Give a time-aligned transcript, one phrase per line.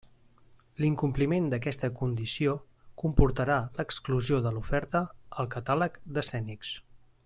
[0.83, 2.55] L'incompliment d'aquesta condició
[3.03, 5.05] comportarà l'exclusió de l'oferta
[5.43, 6.79] al catàleg d'Escènics.